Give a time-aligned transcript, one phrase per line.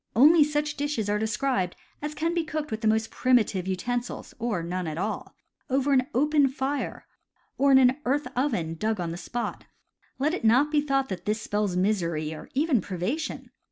[0.15, 4.63] Only such dishes are described as can be cooked with the most primitive utensils (or
[4.63, 5.35] none at all)
[5.69, 7.05] over an open fire,
[7.59, 9.65] or in an earth oven dug on the spot.
[10.17, 13.51] Let it not be thought that this spells misery, or even privation.